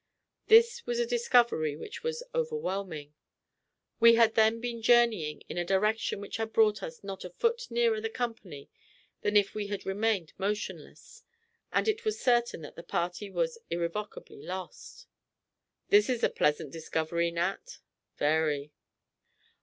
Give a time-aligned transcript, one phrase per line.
[0.47, 3.13] This was a discovery which was overwhelming.
[3.99, 7.69] We had then been journeying in a direction which had brought us not a foot
[7.69, 8.71] nearer the company
[9.21, 11.21] than if we had remained motionless;
[11.71, 15.05] and it was certain that the party was irrecoverably lost.
[15.89, 17.77] "This is a pleasant discovery, Nat."
[18.17, 18.73] "Very."